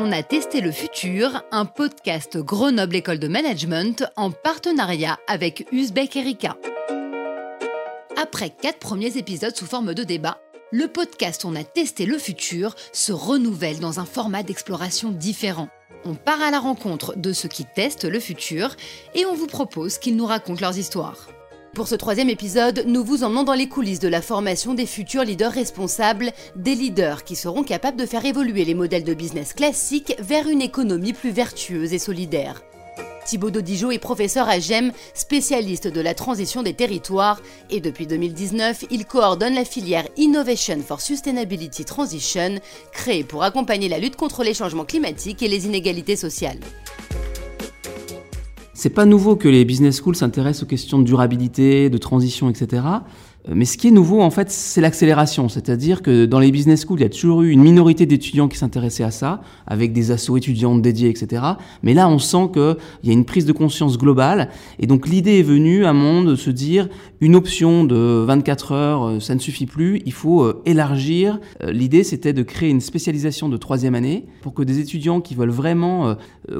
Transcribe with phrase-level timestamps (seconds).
[0.00, 6.14] On a testé le futur, un podcast Grenoble École de Management en partenariat avec Uzbek
[6.14, 6.56] Erika.
[8.16, 10.40] Après quatre premiers épisodes sous forme de débat,
[10.70, 15.68] le podcast On a testé le futur se renouvelle dans un format d'exploration différent.
[16.04, 18.76] On part à la rencontre de ceux qui testent le futur
[19.16, 21.26] et on vous propose qu'ils nous racontent leurs histoires.
[21.78, 25.22] Pour ce troisième épisode, nous vous emmenons dans les coulisses de la formation des futurs
[25.22, 30.16] leaders responsables, des leaders qui seront capables de faire évoluer les modèles de business classiques
[30.18, 32.64] vers une économie plus vertueuse et solidaire.
[33.26, 38.86] Thibaut Dodigeau est professeur à GEM, spécialiste de la transition des territoires, et depuis 2019,
[38.90, 42.58] il coordonne la filière Innovation for Sustainability Transition,
[42.90, 46.58] créée pour accompagner la lutte contre les changements climatiques et les inégalités sociales.
[48.80, 52.84] C'est pas nouveau que les business schools s'intéressent aux questions de durabilité, de transition, etc.
[53.48, 55.48] Euh, mais ce qui est nouveau, en fait, c'est l'accélération.
[55.48, 58.58] C'est-à-dire que dans les business schools, il y a toujours eu une minorité d'étudiants qui
[58.58, 61.42] s'intéressaient à ça, avec des assos étudiants dédiés, etc.
[61.82, 64.50] Mais là, on sent qu'il y a une prise de conscience globale.
[64.78, 66.88] Et donc, l'idée est venue à moment de se dire,
[67.20, 71.40] une option de 24 heures, euh, ça ne suffit plus, il faut euh, élargir.
[71.66, 75.50] L'idée, c'était de créer une spécialisation de troisième année pour que des étudiants qui veulent
[75.50, 76.16] vraiment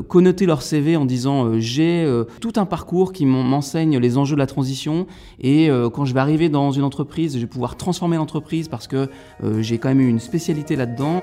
[0.08, 2.06] connoter leur CV en disant, j'ai
[2.40, 5.06] tout un parcours qui m'enseigne les enjeux de la transition
[5.40, 9.08] et quand je vais arriver dans je vais pouvoir transformer l'entreprise parce que
[9.42, 11.20] euh, j'ai quand même une spécialité là-dedans.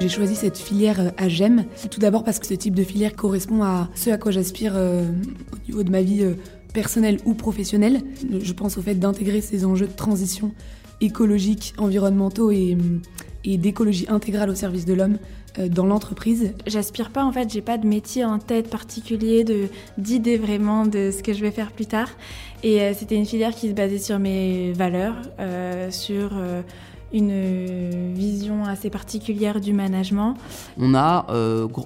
[0.00, 3.14] J'ai choisi cette filière euh, à GEM, tout d'abord parce que ce type de filière
[3.14, 5.04] correspond à ce à quoi j'aspire euh,
[5.52, 6.24] au niveau de ma vie
[6.72, 8.02] personnelle ou professionnelle.
[8.30, 10.52] Je pense au fait d'intégrer ces enjeux de transition
[11.00, 12.76] écologique, environnementaux et
[13.44, 15.18] d'écologie intégrale au service de l'homme
[15.58, 16.52] dans l'entreprise.
[16.66, 21.10] J'aspire pas en fait, j'ai pas de métier en tête particulier, de d'idée vraiment de
[21.10, 22.08] ce que je vais faire plus tard.
[22.62, 26.62] Et euh, c'était une filière qui se basait sur mes valeurs, euh, sur euh,
[27.12, 30.34] une vision assez particulière du management.
[30.78, 31.26] On a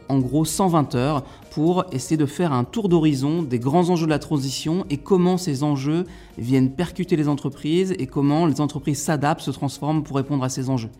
[0.08, 4.10] en gros 120 heures pour essayer de faire un tour d'horizon des grands enjeux de
[4.10, 6.04] la transition et comment ces enjeux
[6.38, 10.70] viennent percuter les entreprises et comment les entreprises s'adaptent, se transforment pour répondre à ces
[10.70, 10.90] enjeux.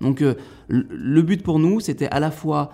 [0.00, 0.22] Donc
[0.68, 2.70] le but pour nous, c'était à la fois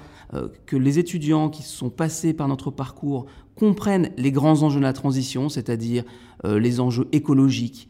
[0.67, 4.93] que les étudiants qui sont passés par notre parcours comprennent les grands enjeux de la
[4.93, 6.05] transition, c'est-à-dire
[6.45, 7.89] euh, les enjeux écologiques,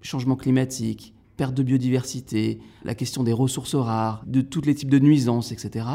[0.00, 4.98] changement climatique, perte de biodiversité, la question des ressources rares, de tous les types de
[4.98, 5.86] nuisances, etc.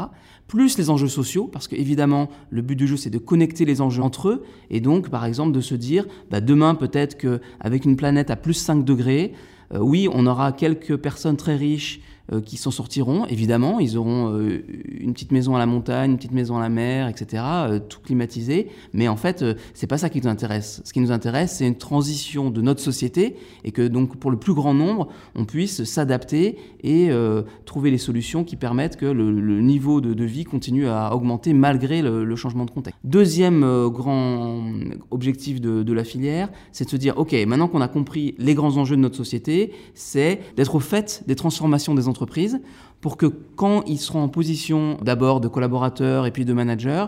[0.46, 4.02] Plus les enjeux sociaux, parce qu'évidemment, le but du jeu, c'est de connecter les enjeux
[4.02, 8.30] entre eux, et donc, par exemple, de se dire, bah, demain, peut-être qu'avec une planète
[8.30, 9.32] à plus 5 degrés,
[9.72, 13.80] euh, oui, on aura quelques personnes très riches euh, qui s'en sortiront, évidemment.
[13.80, 14.62] Ils auront euh,
[15.00, 18.00] une petite maison à la montagne, une petite maison à la mer, etc., euh, tout
[18.00, 18.68] climatisé.
[18.92, 20.82] Mais en fait, c'est pas ça qui nous intéresse.
[20.84, 24.38] Ce qui nous intéresse, c'est une transition de notre société et que donc pour le
[24.38, 27.10] plus grand nombre, on puisse s'adapter et
[27.64, 32.36] trouver les solutions qui permettent que le, niveau de, vie continue à augmenter malgré le,
[32.36, 32.98] changement de contexte.
[33.04, 34.62] Deuxième grand
[35.10, 38.76] objectif de la filière, c'est de se dire, OK, maintenant qu'on a compris les grands
[38.76, 42.17] enjeux de notre société, c'est d'être au fait des transformations des entreprises
[43.00, 47.06] pour que quand ils seront en position d'abord de collaborateurs et puis de managers,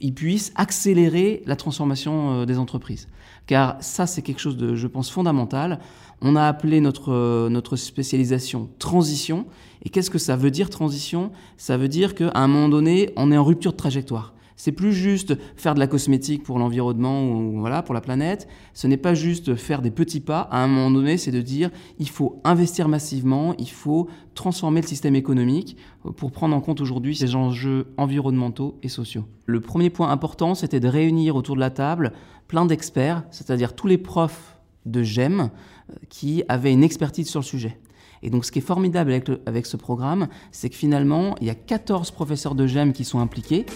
[0.00, 3.08] ils puissent accélérer la transformation euh, des entreprises.
[3.46, 5.80] Car ça, c'est quelque chose de, je pense, fondamental.
[6.20, 9.46] On a appelé notre, euh, notre spécialisation transition.
[9.84, 11.32] Et qu'est-ce que ça veut dire transition?
[11.56, 14.34] Ça veut dire qu'à un moment donné, on est en rupture de trajectoire.
[14.64, 18.46] C'est plus juste faire de la cosmétique pour l'environnement ou voilà pour la planète.
[18.74, 20.42] Ce n'est pas juste faire des petits pas.
[20.52, 21.68] À un moment donné, c'est de dire
[21.98, 25.76] il faut investir massivement, il faut transformer le système économique
[26.14, 29.24] pour prendre en compte aujourd'hui ces enjeux environnementaux et sociaux.
[29.46, 32.12] Le premier point important, c'était de réunir autour de la table
[32.46, 37.44] plein d'experts, c'est-à-dire tous les profs de GEM euh, qui avaient une expertise sur le
[37.44, 37.80] sujet.
[38.22, 41.50] Et donc, ce qui est formidable avec, avec ce programme, c'est que finalement, il y
[41.50, 43.66] a 14 professeurs de GEM qui sont impliqués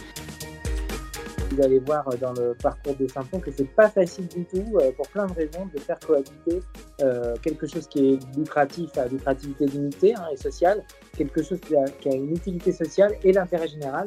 [1.56, 4.92] vous allez voir dans le parcours de Saint-Pont que c'est pas facile du tout, euh,
[4.92, 6.60] pour plein de raisons, de faire cohabiter
[7.00, 10.84] euh, quelque chose qui est lucratif à lucrativité limitée hein, et sociale,
[11.16, 14.06] quelque chose qui a, une utilité sociale et l'intérêt général.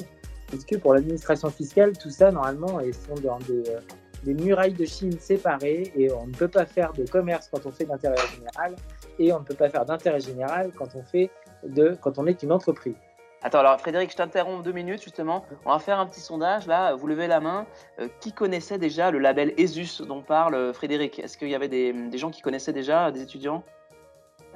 [0.51, 3.80] Parce que pour l'administration fiscale, tout ça, normalement, ils sont dans des, euh,
[4.24, 7.72] des murailles de Chine séparées et on ne peut pas faire de commerce quand on
[7.72, 8.75] fait d'intérêt général
[9.18, 11.30] et on ne peut pas faire d'intérêt général quand on fait
[11.68, 12.95] de quand on est une entreprise.
[13.42, 15.46] Attends, alors Frédéric, je t'interromps deux minutes justement.
[15.66, 16.94] On va faire un petit sondage là.
[16.96, 17.66] Vous levez la main.
[18.00, 21.20] Euh, qui connaissait déjà le label ESUS dont parle euh, Frédéric?
[21.20, 23.64] Est-ce qu'il y avait des, gens qui connaissaient déjà, des étudiants?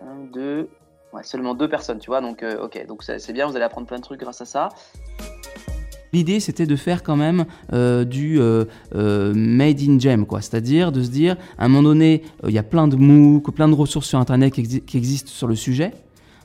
[0.02, 0.70] Un, deux.
[1.14, 2.20] Ouais, seulement deux personnes, tu vois.
[2.20, 4.70] Donc, euh, ok, donc c'est bien, vous allez apprendre plein de trucs grâce à ça.
[6.12, 8.40] L'idée, c'était de faire quand même du
[8.92, 10.42] made in gem, quoi.
[10.42, 13.68] C'est-à-dire de se dire, à un moment donné, il y a plein de MOOC, plein
[13.68, 15.92] de ressources sur Internet qui existent sur le sujet.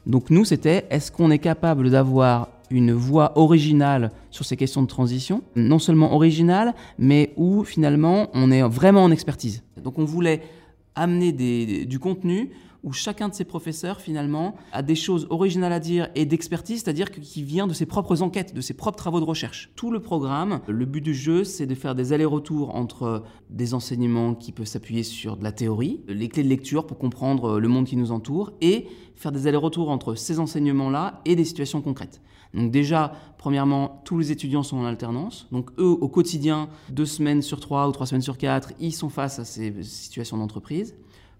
[0.06, 4.86] Donc nous, c'était est-ce qu'on est capable d'avoir une voix originale sur ces questions de
[4.86, 9.62] transition, non seulement originale, mais où finalement on est vraiment en expertise.
[9.82, 10.42] Donc on voulait
[10.94, 12.50] amener du contenu
[12.88, 17.10] où chacun de ces professeurs, finalement, a des choses originales à dire et d'expertise, c'est-à-dire
[17.10, 19.70] qui vient de ses propres enquêtes, de ses propres travaux de recherche.
[19.76, 24.34] Tout le programme, le but du jeu, c'est de faire des allers-retours entre des enseignements
[24.34, 27.84] qui peuvent s'appuyer sur de la théorie, les clés de lecture pour comprendre le monde
[27.84, 28.86] qui nous entoure, et
[29.16, 32.22] faire des allers-retours entre ces enseignements-là et des situations concrètes.
[32.54, 35.46] Donc déjà, premièrement, tous les étudiants sont en alternance.
[35.52, 39.10] Donc eux, au quotidien, deux semaines sur trois ou trois semaines sur quatre, ils sont
[39.10, 40.94] face à ces situations d'entreprise.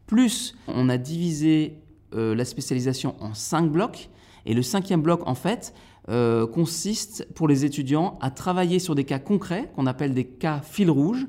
[0.09, 1.79] Plus, on a divisé
[2.15, 4.09] euh, la spécialisation en cinq blocs.
[4.47, 5.75] Et le cinquième bloc, en fait,
[6.09, 10.63] euh, consiste pour les étudiants à travailler sur des cas concrets, qu'on appelle des cas
[10.63, 11.27] fil rouge,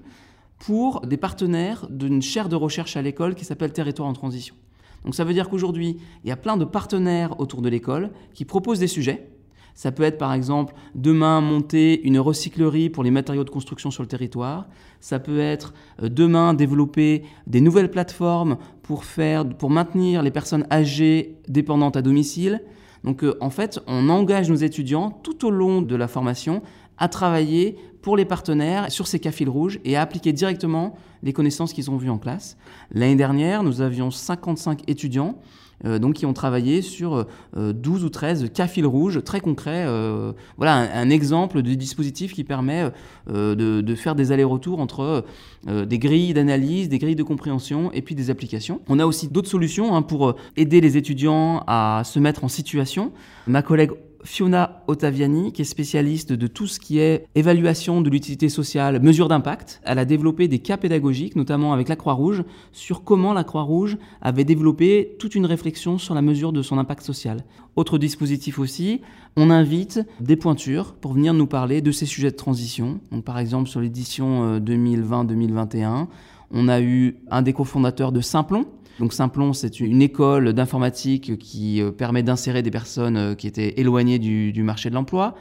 [0.58, 4.56] pour des partenaires d'une chaire de recherche à l'école qui s'appelle Territoire en transition.
[5.04, 8.46] Donc ça veut dire qu'aujourd'hui, il y a plein de partenaires autour de l'école qui
[8.46, 9.30] proposent des sujets
[9.76, 14.04] ça peut être par exemple demain monter une recyclerie pour les matériaux de construction sur
[14.04, 14.68] le territoire.
[15.00, 15.74] Ça peut être
[16.04, 22.02] euh, demain développer des nouvelles plateformes pour, faire, pour maintenir les personnes âgées dépendantes à
[22.02, 22.62] domicile.
[23.04, 26.62] Donc euh, en fait, on engage nos étudiants tout au long de la formation
[26.98, 31.34] à travailler pour les partenaires sur ces cas fils rouges et à appliquer directement les
[31.34, 32.58] connaissances qu'ils ont vues en classe.
[32.92, 35.40] L'année dernière, nous avions 55 étudiants
[35.86, 39.86] donc qui ont travaillé sur 12 euh, ou 13 cas fils rouges très concrets.
[39.88, 42.92] Euh, voilà un, exemple de dispositif qui permet
[43.28, 45.26] de, faire des allers-retours entre
[45.68, 48.82] des grilles d'analyse, des grilles de compréhension et puis des applications.
[48.88, 53.12] On a aussi d'autres solutions hein, pour aider les étudiants à se mettre en situation.
[53.48, 53.92] Ma collègue
[54.24, 59.28] Fiona Ottaviani, qui est spécialiste de tout ce qui est évaluation de l'utilité sociale, mesure
[59.28, 59.82] d'impact.
[59.84, 64.44] Elle a développé des cas pédagogiques, notamment avec la Croix-Rouge, sur comment la Croix-Rouge avait
[64.44, 67.44] développé toute une réflexion sur la mesure de son impact social.
[67.76, 69.02] Autre dispositif aussi,
[69.38, 73.00] on invite des pointures pour venir nous parler de ces sujets de transition.
[73.24, 76.06] Par exemple, sur l'édition 2020-2021, euh,
[76.52, 78.66] on a eu un des cofondateurs de Simplon,
[79.00, 83.80] donc Simplon, c'est une école d'informatique qui euh, permet d'insérer des personnes euh, qui étaient
[83.80, 85.36] éloignées du, marché de l'emploi.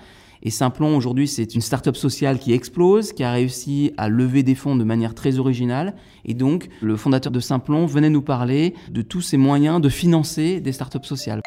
[0.45, 4.55] Et Simplon, aujourd'hui, c'est une start-up sociale qui explose, qui a réussi à lever des
[4.55, 5.95] fonds de manière très originale.
[6.25, 10.61] Et donc, le fondateur de Simplon venait nous parler de tous ces moyens de financer
[10.61, 11.41] des start-up sociales.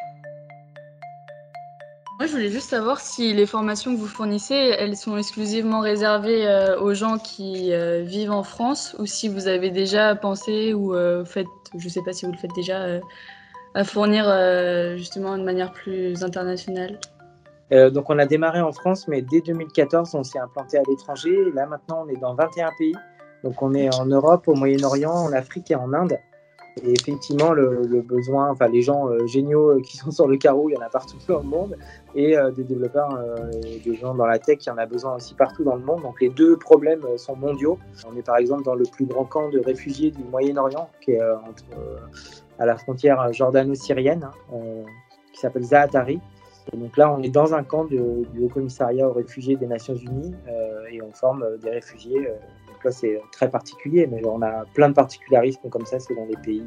[2.21, 6.47] Moi, je voulais juste savoir si les formations que vous fournissez, elles sont exclusivement réservées
[6.47, 10.93] euh, aux gens qui euh, vivent en France ou si vous avez déjà pensé ou
[10.93, 12.99] euh, faites, je ne sais pas si vous le faites déjà,
[13.73, 14.25] à fournir
[14.97, 16.99] justement de manière plus internationale?
[17.71, 21.35] donc on a démarré en France, mais dès 2014, on s'est implanté à l'étranger.
[21.55, 22.93] Là maintenant, on est dans 21 pays.
[23.43, 26.19] Donc on est en Europe, au Moyen-Orient, en Afrique et en Inde.
[26.77, 30.69] Et effectivement, le, besoin, enfin les gens euh, géniaux euh, qui sont sur le carreau,
[30.69, 31.77] il y en a partout dans le monde,
[32.15, 33.19] et euh, des développeurs,
[33.61, 36.01] des gens dans la tech, il y en a besoin aussi partout dans le monde.
[36.01, 37.77] Donc les deux problèmes sont mondiaux.
[38.09, 41.21] On est par exemple dans le plus grand camp de réfugiés du Moyen-Orient, qui est
[42.59, 44.83] à la frontière jordano-syrienne, hein,
[45.33, 46.19] qui s'appelle Zaatari.
[46.71, 49.95] Et donc là, on est dans un camp du Haut Commissariat aux réfugiés des Nations
[49.95, 50.33] Unies,
[50.91, 52.29] et on forme des réfugiés
[52.83, 56.63] là, c'est très particulier, mais on a plein de particularismes comme ça selon les pays.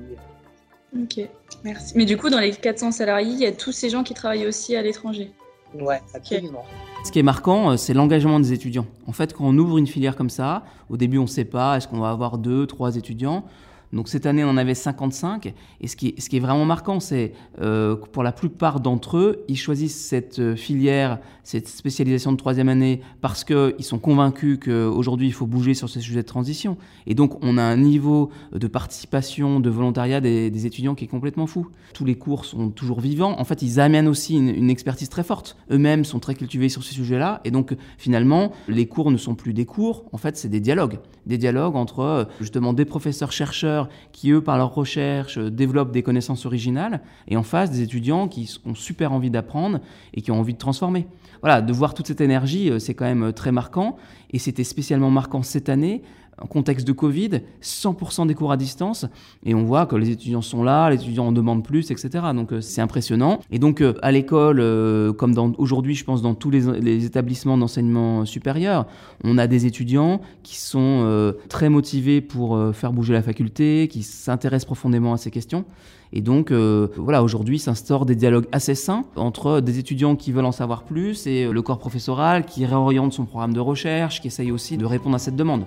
[0.97, 1.29] Ok,
[1.65, 1.93] merci.
[1.97, 4.47] Mais du coup, dans les 400 salariés, il y a tous ces gens qui travaillent
[4.47, 5.33] aussi à l'étranger.
[5.79, 6.65] Ouais, absolument.
[7.05, 8.87] Ce qui est marquant, euh, c'est l'engagement des étudiants.
[9.07, 11.77] En fait, quand on ouvre une filière comme ça, au début, on ne sait pas,
[11.77, 13.45] est-ce qu'on va avoir deux, trois étudiants?
[13.93, 15.55] Donc cette année, on en avait 55.
[15.81, 19.57] Et ce qui est, ce vraiment marquant, c'est euh, pour la plupart d'entre eux, ils
[19.57, 25.33] choisissent cette euh, filière, cette spécialisation de troisième année parce qu'ils sont convaincus qu'aujourd'hui, il
[25.33, 26.77] faut bouger sur ces sujets de transition.
[27.07, 31.47] Et donc, on a un niveau de participation, de volontariat des, étudiants qui est complètement
[31.47, 31.69] fou.
[31.93, 33.39] Tous les cours sont toujours vivants.
[33.39, 35.57] En fait, ils amènent aussi une, une expertise très forte.
[35.71, 37.41] Eux-mêmes sont très cultivés sur ces sujets-là.
[37.45, 40.05] Et donc, finalement, les cours ne sont plus des cours.
[40.13, 40.99] En fait, c'est des dialogues.
[41.27, 43.74] Des dialogues entre, euh, justement, des professeurs-chercheurs
[44.13, 48.59] qui, eux, par leur recherche, développent des connaissances originales, et en face, des étudiants qui
[48.65, 49.81] ont super envie d'apprendre
[50.15, 51.07] et qui ont envie de transformer.
[51.41, 53.97] Voilà, de voir toute cette énergie, euh, c'est quand même euh, très marquant,
[54.33, 56.03] et c'était spécialement marquant cette année
[56.41, 59.07] en contexte de Covid, 100% des cours à distance,
[59.45, 62.25] et on voit que les étudiants sont là, les étudiants en demandent plus, etc.
[62.35, 63.41] Donc euh, c'est impressionnant.
[63.51, 68.25] Et donc euh, à l'école, euh, comme aujourd'hui, je pense dans tous les, établissements d'enseignement
[68.25, 68.87] supérieur,
[69.23, 74.67] on a des étudiants qui sont très motivés pour faire bouger la faculté, qui s'intéressent
[74.67, 75.65] profondément à ces questions.
[76.13, 80.53] Et donc, voilà, aujourd'hui s'instaurent des dialogues assez sains entre des étudiants qui veulent en
[80.53, 84.77] savoir plus et le corps professoral qui réoriente son programme de recherche, qui essaye aussi
[84.77, 85.65] de répondre à cette demande.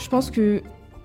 [0.00, 0.62] Je pense que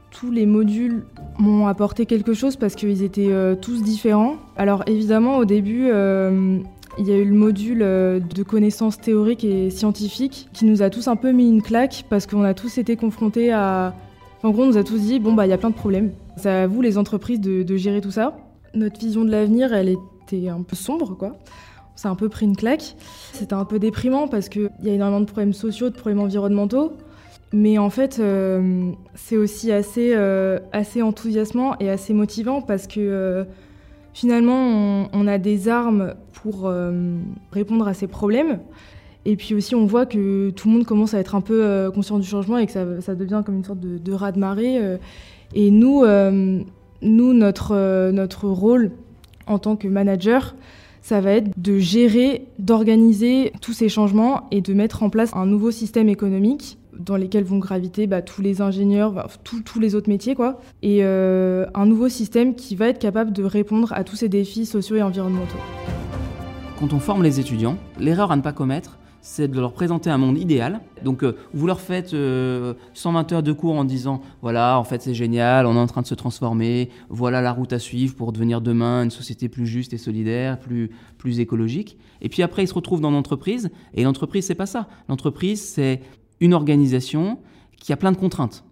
[0.09, 1.03] tous les modules
[1.37, 4.37] m'ont apporté quelque chose parce qu'ils étaient euh, tous différents.
[4.55, 6.59] Alors évidemment, au début, euh,
[6.97, 10.89] il y a eu le module euh, de connaissances théoriques et scientifiques qui nous a
[10.89, 13.93] tous un peu mis une claque parce qu'on a tous été confrontés à.
[14.43, 16.11] En gros, on nous a tous dit bon, bah, il y a plein de problèmes.
[16.37, 18.37] C'est à vous, les entreprises, de, gérer tout ça.
[18.73, 21.35] Notre vision de l'avenir, elle était un peu sombre, quoi.
[21.93, 22.95] On s'est un peu pris une claque.
[23.33, 26.93] C'était un peu déprimant parce qu'il y a énormément de problèmes sociaux, de problèmes environnementaux.
[27.53, 32.99] Mais en fait, euh, c'est aussi assez, euh, assez enthousiasmant et assez motivant parce que
[32.99, 33.43] euh,
[34.13, 36.71] finalement, on, a des armes pour
[37.51, 38.59] répondre à ces problèmes.
[39.25, 42.19] Et puis aussi, on voit que tout le monde commence à être un peu conscient
[42.19, 44.97] du changement et que ça, devient comme une sorte de, de raz-de-marée.
[45.53, 46.05] et nous,
[47.01, 48.91] nous notre, notre rôle
[49.47, 50.55] en tant que manager,
[51.01, 55.45] ça va être de gérer, d'organiser tous ces changements et de mettre en place un
[55.45, 60.35] nouveau système économique dans lesquels vont graviter bah, tous les ingénieurs, tous les autres métiers,
[60.35, 60.59] quoi.
[60.81, 64.65] Et euh, un nouveau système qui va être capable de répondre à tous ces défis
[64.65, 65.57] sociaux et environnementaux.
[66.79, 70.19] Quand on forme les étudiants, l'erreur à ne pas commettre, c'est de leur présenter un
[70.19, 70.81] monde idéal.
[71.03, 72.75] Donc, euh, vous leur faites 120 euh,
[73.31, 76.07] heures de cours en disant voilà, en fait, c'est génial, on est en train de
[76.07, 79.97] se transformer, voilà la route à suivre pour devenir demain une société plus juste et
[79.97, 81.97] solidaire, plus, plus écologique.
[82.21, 84.87] Et puis après, ils se retrouvent dans l'entreprise, et l'entreprise, c'est pas ça.
[85.09, 86.01] L'entreprise, c'est
[86.39, 87.39] une organisation
[87.77, 88.63] qui a plein de contraintes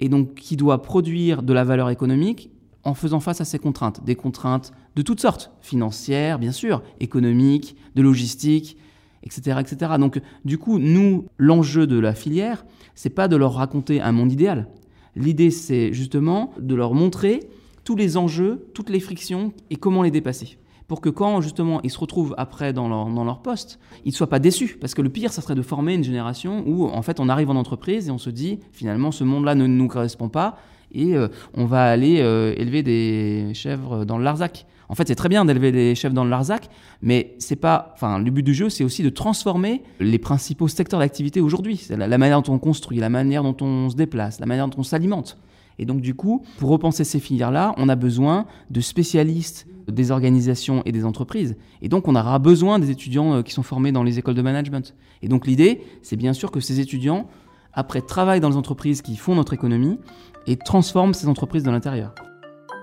[0.00, 2.50] et donc qui doit produire de la valeur économique
[2.84, 4.04] en faisant face à ces contraintes.
[4.04, 8.76] Des contraintes de toutes sortes, financières, bien sûr, économiques, de logistique,
[9.24, 9.92] etc., etc.
[9.98, 14.32] Donc, du coup, nous, l'enjeu de la filière, c'est pas de leur raconter un monde
[14.32, 14.68] idéal.
[15.16, 17.40] L'idée, c'est justement de leur montrer
[17.84, 20.58] tous les enjeux, toutes les frictions et comment les dépasser
[20.88, 24.14] pour que quand justement ils se retrouvent après dans leur, dans leur poste, ils ne
[24.14, 24.76] soient pas déçus.
[24.80, 27.50] Parce que le pire, ça serait de former une génération où en fait on arrive
[27.50, 30.58] en entreprise et on se dit finalement ce monde-là ne nous correspond pas
[30.92, 34.66] et euh, on va aller euh, élever des chèvres dans le Larzac.
[34.88, 36.68] En fait, c'est très bien d'élever des chèvres dans le Larzac,
[37.02, 37.92] mais c'est pas.
[37.94, 41.84] Enfin, le but du jeu, c'est aussi de transformer les principaux secteurs d'activité aujourd'hui.
[41.90, 44.78] La, la, manière dont on construit, la manière dont on se déplace, la manière dont
[44.78, 45.38] on s'alimente.
[45.78, 50.82] Et donc, du coup, pour repenser ces filières-là, on a besoin de spécialistes des organisations
[50.84, 51.56] et des entreprises.
[51.82, 54.42] Et donc, on aura besoin des étudiants euh, qui sont formés dans les écoles de
[54.42, 54.94] management.
[55.22, 57.28] Et donc, l'idée, c'est bien sûr que ces étudiants,
[57.72, 59.98] après, travaillent dans les entreprises qui font notre économie
[60.46, 62.14] et transforment ces entreprises de l'intérieur.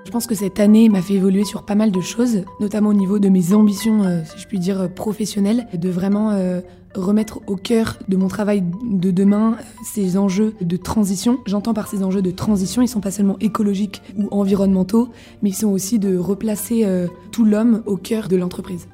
[0.05, 2.93] Je pense que cette année m'a fait évoluer sur pas mal de choses, notamment au
[2.93, 6.60] niveau de mes ambitions, euh, si je puis dire, professionnelles, de vraiment euh,
[6.93, 11.39] remettre au cœur de mon travail de demain euh, ces enjeux de transition.
[11.45, 15.10] J'entends par ces enjeux de transition, ils sont pas seulement écologiques ou environnementaux,
[15.41, 16.86] mais ils sont aussi de replacer
[17.31, 18.88] tout l'homme au cœur de l'entreprise.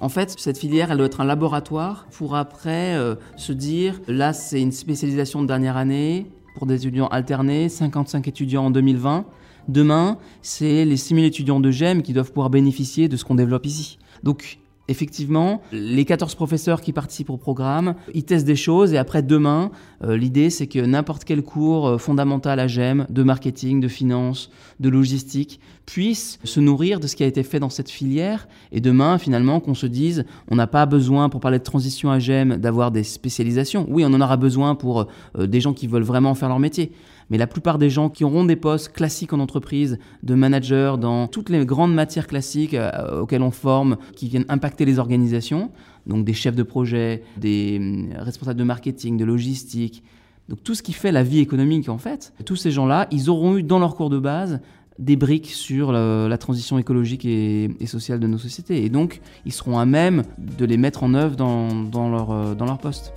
[0.00, 2.96] En fait, cette filière, elle doit être un laboratoire pour après
[3.36, 8.66] se dire, là, c'est une spécialisation de dernière année pour des étudiants alternés, 55 étudiants
[8.66, 9.26] en 2020.
[9.68, 13.66] Demain, c'est les 6000 étudiants de GEM qui doivent pouvoir bénéficier de ce qu'on développe
[13.66, 13.98] ici.
[14.22, 19.22] Donc, Effectivement, les 14 professeurs qui participent au programme, ils testent des choses et après
[19.22, 19.70] demain,
[20.02, 24.50] euh, l'idée c'est que n'importe quel cours euh, fondamental à GEM, de marketing, de finance,
[24.80, 28.82] de logistique, puisse se nourrir de ce qui a été fait dans cette filière et
[28.82, 32.58] demain finalement qu'on se dise on n'a pas besoin pour parler de transition à GEM
[32.58, 33.86] d'avoir des spécialisations.
[33.88, 35.06] Oui, on en aura besoin pour
[35.38, 36.92] euh, des gens qui veulent vraiment faire leur métier
[37.30, 41.26] mais la plupart des gens qui auront des postes classiques en entreprise, de manager dans
[41.26, 45.70] toutes les grandes matières classiques euh, auxquelles on forme, qui viennent impacter les organisations,
[46.06, 50.02] donc des chefs de projet, des euh, responsables de marketing, de logistique,
[50.48, 53.56] donc tout ce qui fait la vie économique en fait, tous ces gens-là, ils auront
[53.56, 54.60] eu dans leur cours de base
[54.98, 58.84] des briques sur la, transition écologique et, sociale de nos sociétés.
[58.84, 62.78] Et donc, ils seront à même de les mettre en œuvre dans, euh, dans leur
[62.78, 63.12] poste.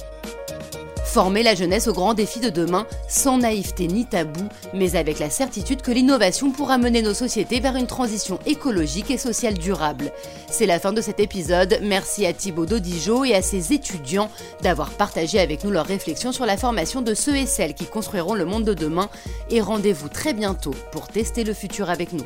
[1.17, 5.31] Former la jeunesse aux grands défis de demain, sans naïveté ni tabou, mais avec la
[5.31, 10.11] certitude que l'innovation pourra mener nos sociétés vers une transition écologique et sociale durable.
[10.47, 11.79] C'est la fin de cet épisode.
[11.81, 14.29] Merci à Thibaut Dodijo et à ses étudiants
[14.61, 18.35] d'avoir partagé avec nous leurs réflexions sur la formation de ceux et celles qui construiront
[18.35, 19.09] le monde de demain.
[19.49, 22.25] Et rendez-vous très bientôt pour tester le futur avec nous.